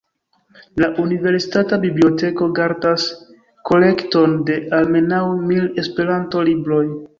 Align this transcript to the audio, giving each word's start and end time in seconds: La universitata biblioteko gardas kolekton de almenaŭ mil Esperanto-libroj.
La 0.83 0.87
universitata 1.03 1.77
biblioteko 1.83 2.47
gardas 2.61 3.05
kolekton 3.73 4.35
de 4.49 4.59
almenaŭ 4.81 5.23
mil 5.53 5.71
Esperanto-libroj. 5.85 6.85